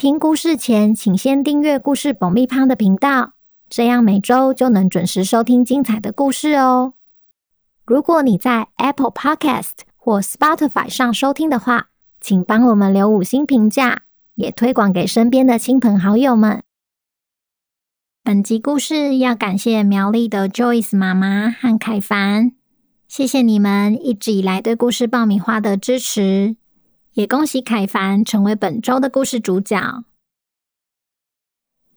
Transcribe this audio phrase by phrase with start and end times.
[0.00, 3.34] 听故事前，请先订阅故事爆米花的频道，
[3.68, 6.94] 这样每周就能准时收听精彩的故事哦。
[7.84, 14.04] 如果你在 Apple Podcast 或 Spotify 上收听的话，请帮我们留五星评价，
[14.36, 16.62] 也推广给身边的亲朋好友们。
[18.24, 22.52] 本集故事要感谢苗栗的 Joyce 妈妈和凯凡，
[23.06, 26.56] 谢谢你们一直以来对故事爆米花的支持。
[27.14, 30.04] 也恭喜凯凡成为本周的故事主角。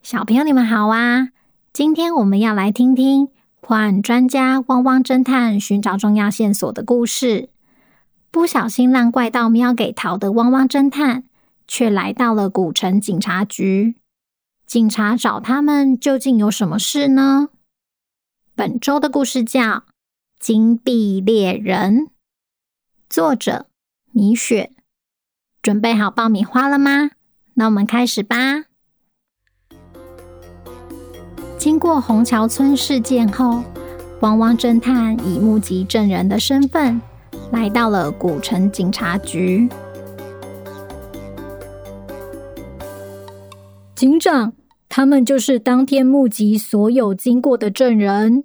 [0.01, 1.29] 小朋友，你们好啊！
[1.71, 3.29] 今天我们要来听听
[3.61, 7.49] 破案专家汪汪侦探寻找重要线索的故事。
[8.31, 11.25] 不小心让怪盗喵给逃的汪汪侦探，
[11.67, 13.95] 却来到了古城警察局。
[14.65, 17.49] 警察找他们，究竟有什么事呢？
[18.55, 19.61] 本周的故事叫
[20.39, 21.97] 《金币猎人》，
[23.07, 23.67] 作者
[24.11, 24.72] 米雪。
[25.63, 27.11] 准备好爆米花了吗？
[27.53, 28.65] 那我们开始吧。
[31.57, 33.63] 经过虹桥村事件后，
[34.19, 36.99] 汪汪侦探以目击证人的身份
[37.53, 39.69] 来到了古城警察局。
[43.95, 44.51] 警长，
[44.89, 48.43] 他们就是当天目击所有经过的证人。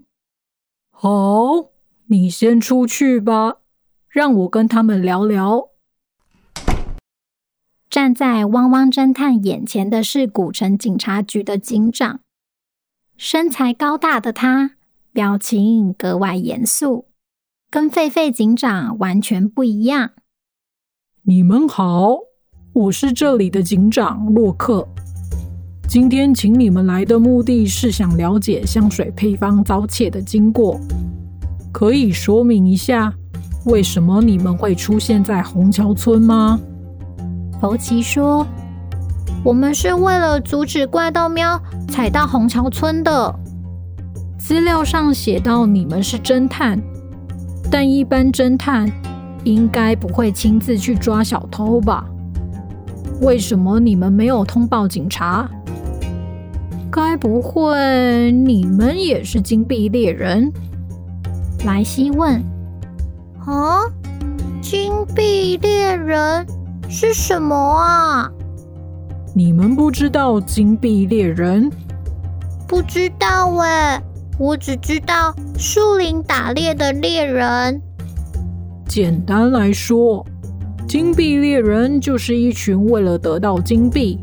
[0.93, 1.73] 好，
[2.07, 3.57] 你先出去吧，
[4.09, 5.68] 让我跟他们聊聊。
[7.91, 12.21] 站在汪汪侦探眼前的是古城警察局的警长，
[13.17, 14.73] 身材高大的他，
[15.11, 17.07] 表情格外严肃，
[17.71, 20.11] 跟狒狒警长完全不一样。
[21.23, 22.19] 你们好，
[22.75, 24.87] 我是这里的警长洛克。
[25.89, 30.79] 今天请你们来的目的是想了解香水配方遭窃的经过，
[31.73, 33.15] 可以说明一下
[33.65, 36.61] 为什么你们会出现在虹桥村吗？
[37.61, 38.47] 福奇说
[39.45, 43.35] ：“我们是为了阻止怪盗喵踩到虹桥村的。
[44.39, 46.81] 资料上写到你们是侦探，
[47.71, 48.91] 但一般侦探
[49.43, 52.07] 应该不会亲自去抓小偷吧？
[53.21, 55.49] 为什么你们没有通报警察？
[56.91, 60.53] 该不会你们也是金币猎人？”
[61.67, 62.41] 莱西问
[63.45, 63.81] ：“啊，
[64.63, 66.47] 金币猎人？”
[66.89, 68.31] 是什么啊？
[69.35, 71.71] 你们不知道金币猎人？
[72.67, 74.03] 不知道哎，
[74.39, 77.81] 我只知道树林打猎的猎人。
[78.89, 80.25] 简单来说，
[80.89, 84.19] 金币猎人就是一群为了得到金币，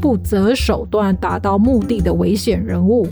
[0.00, 3.06] 不择手段达到目的的危险人物。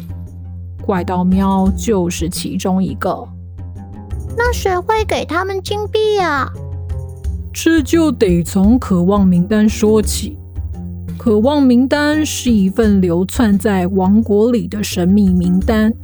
[0.83, 3.27] 怪盗喵就是其中一个。
[4.37, 6.51] 那谁会给他们金币啊？
[7.55, 10.37] 这就得从渴望名单说起。
[11.17, 15.95] 渴望名单是一份流窜在王国里的神秘名单，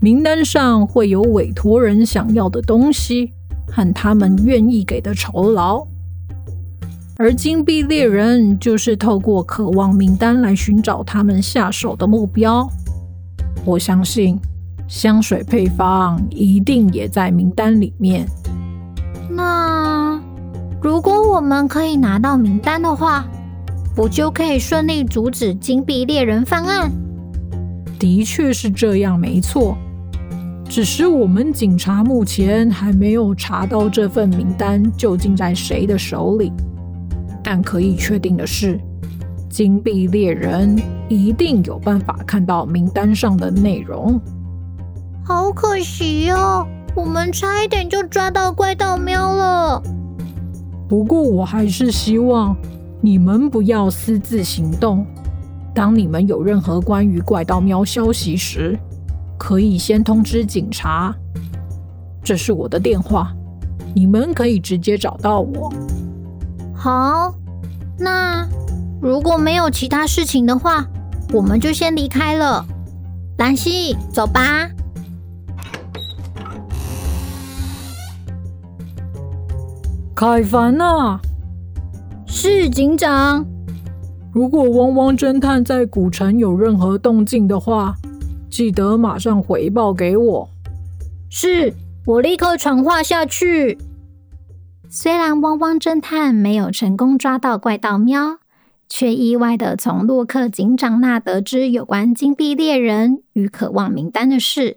[0.00, 3.34] 名单上会有委托人想要的东西
[3.68, 5.86] 和他们愿意给的酬劳。
[7.18, 12.66] 而金币猎人就是透过渴望名单来寻找他们下手的目标。
[13.66, 14.40] 我相信
[14.88, 18.26] 香水配方一定也在名单里面。
[19.30, 19.81] 那……
[20.82, 23.24] 如果我们可以拿到名单的话，
[23.94, 26.90] 不就可以顺利阻止金币猎人犯案？
[28.00, 29.78] 的确是这样，没错。
[30.68, 36.52] 只是我们警察目前还没有查到这份名单究竟在谁的手里。
[37.44, 38.80] 但可以确定的是，
[39.48, 40.76] 金币猎人
[41.08, 44.20] 一定有办法看到名单上的内容。
[45.24, 49.80] 好可惜哦，我们差一点就抓到怪盗喵了。
[50.92, 52.54] 不过，我还是希望
[53.00, 55.06] 你们不要私自行动。
[55.74, 58.78] 当你们有任何关于怪盗喵消息时，
[59.38, 61.16] 可以先通知警察。
[62.22, 63.32] 这是我的电话，
[63.94, 65.72] 你们可以直接找到我。
[66.74, 67.34] 好，
[67.98, 68.46] 那
[69.00, 70.86] 如果没有其他事情的话，
[71.32, 72.66] 我们就先离开了。
[73.38, 74.68] 兰西，走吧。
[80.24, 81.20] 凯凡啊，
[82.28, 83.44] 是警长。
[84.32, 87.96] 如果汪汪侦探在古城有任何动静的话，
[88.48, 90.48] 记得马上回报给我。
[91.28, 91.74] 是，
[92.06, 93.76] 我立刻传话下去。
[94.88, 98.38] 虽然汪汪侦探没有成功抓到怪盗喵，
[98.88, 104.76] 却意外的从洛克警长那得知有关金币猎人与渴望名单的事。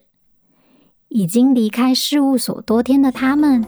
[1.10, 3.64] 已经离开事务所多天的他们，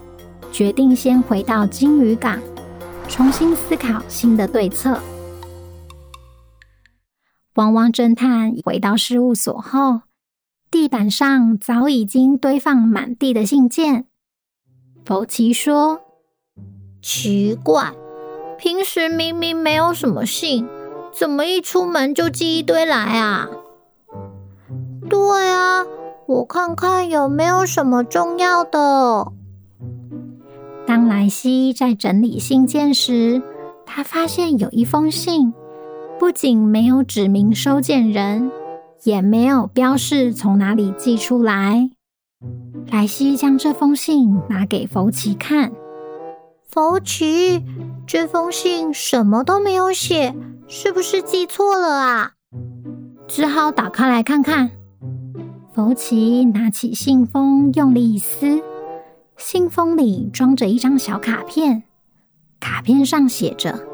[0.51, 2.39] 决定先回到鲸鱼港，
[3.07, 4.99] 重新思考新的对策。
[7.55, 10.01] 汪汪侦探回到事务所后，
[10.69, 14.05] 地板上早已经堆放满地的信件。
[15.05, 16.01] 福奇说
[17.01, 17.93] ：“奇怪，
[18.57, 20.67] 平时明明没有什么信，
[21.13, 23.47] 怎么一出门就寄一堆来啊
[25.09, 25.85] ？”“对啊，
[26.27, 29.31] 我看看有没有什么重要的。”
[30.87, 33.43] 当莱西在整理信件时，
[33.85, 35.53] 他发现有一封信，
[36.17, 38.49] 不仅没有指明收件人。
[39.03, 41.91] 也没有标示从哪里寄出来。
[42.91, 45.71] 莱西将这封信拿给福奇看。
[46.67, 47.63] 福奇，
[48.07, 50.33] 这封信什么都没有写，
[50.67, 52.31] 是不是寄错了啊？
[53.27, 54.71] 只好打开来看看。
[55.75, 58.61] 福奇拿起信封，用力一撕，
[59.37, 61.83] 信封里装着一张小卡片。
[62.59, 63.87] 卡片上写着：“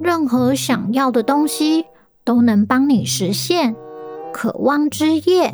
[0.00, 1.86] 任何想要的东西
[2.24, 3.74] 都能帮你实现。”
[4.32, 5.52] 渴望之夜，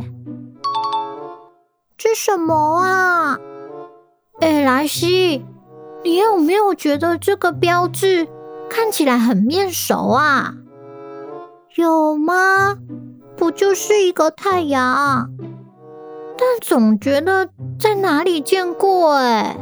[1.97, 3.39] 这什么啊？
[4.41, 5.47] 哎，莱西，
[6.05, 8.29] 你有没有觉得这个标志
[8.69, 10.57] 看起来很面熟啊？
[11.77, 12.77] 有吗？
[13.35, 15.31] 不就是一个太阳？
[16.39, 17.49] 但总觉得
[17.79, 19.57] 在哪里见过哎。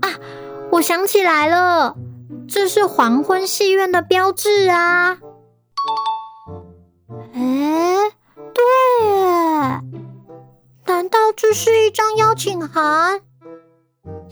[0.00, 0.08] 啊，
[0.72, 1.96] 我想起来了，
[2.48, 5.18] 这是黄昏戏院的标志啊。
[7.32, 8.10] 哎，
[8.52, 8.62] 对！
[10.86, 13.20] 难道这是一张邀请函？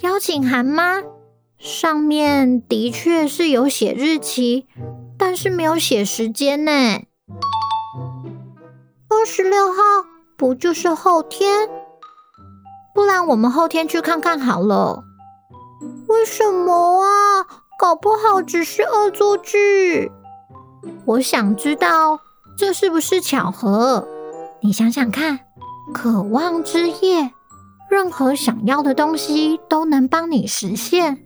[0.00, 1.02] 邀请函吗？
[1.56, 4.66] 上面的确是有写日期，
[5.16, 6.72] 但是没有写时间呢。
[9.08, 9.82] 二十六号
[10.38, 11.68] 不就是后天？
[12.94, 15.02] 不然我们后天去看看好了。
[16.06, 17.44] 为什么啊？
[17.78, 20.10] 搞不好只是恶作剧。
[21.04, 22.20] 我想知道。
[22.56, 24.08] 这是不是巧合？
[24.60, 25.38] 你想想看，
[25.94, 27.32] 渴望之夜，
[27.88, 31.18] 任何想要的东西都能帮你实现，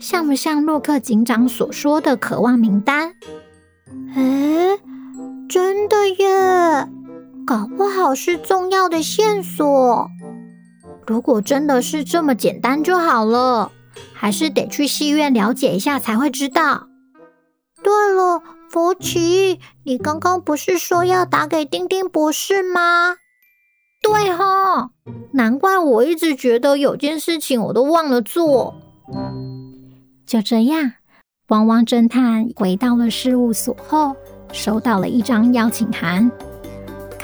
[0.00, 3.14] 像不像洛克警长所说的渴望名单？
[4.16, 4.76] 哎，
[5.48, 6.88] 真的耶！
[7.46, 10.08] 搞不好是重要的线索。
[11.06, 13.70] 如果真的是这么简单就好了，
[14.12, 16.88] 还是得去戏院了解一下才会知道。
[17.82, 18.42] 对了。
[18.70, 23.14] 福奇，你刚刚不是说要打给丁丁博士吗？
[24.02, 24.90] 对哈，
[25.32, 28.74] 难怪我一直觉得有件事情我都忘了做。
[30.26, 30.94] 就这样，
[31.50, 34.16] 汪汪侦探回到了事务所后，
[34.50, 36.28] 收到了一张邀请函。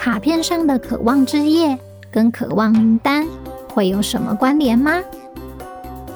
[0.01, 1.77] 卡片上的渴望之夜
[2.09, 3.23] 跟渴望名单
[3.69, 4.99] 会有什么关联吗？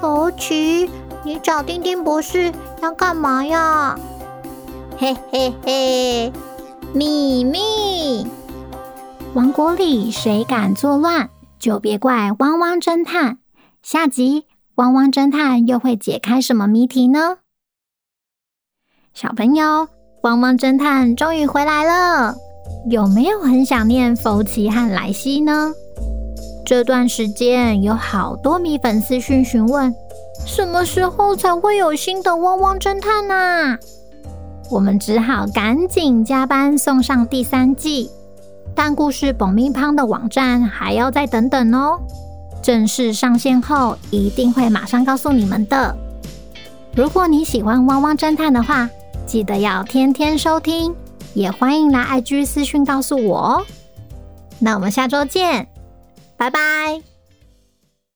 [0.01, 0.89] 福奇，
[1.23, 2.51] 你找丁丁博士
[2.81, 3.95] 要干嘛呀？
[4.97, 6.33] 嘿嘿嘿，
[6.95, 8.25] 秘密！
[9.35, 13.37] 王国里谁敢作乱，就别怪汪汪侦探。
[13.83, 17.37] 下集汪汪侦探又会解开什么谜题呢？
[19.13, 19.87] 小朋友，
[20.23, 22.33] 汪汪侦探终于回来了，
[22.87, 25.73] 有没有很想念福奇和莱西呢？
[26.63, 29.93] 这段时间有好多米粉私讯询问，
[30.45, 33.79] 什么时候才会有新的汪汪侦探啊？
[34.69, 38.11] 我们只好赶紧加班送上第三季，
[38.75, 41.99] 但故事爆米花的网站还要再等等哦。
[42.61, 45.95] 正式上线后，一定会马上告诉你们的。
[46.95, 48.87] 如果你喜欢汪汪侦探的话，
[49.25, 50.95] 记得要天天收听，
[51.35, 53.65] 也欢迎来 IG 私讯告诉我哦。
[54.57, 55.67] 那我们下周见，
[56.37, 57.14] 拜拜。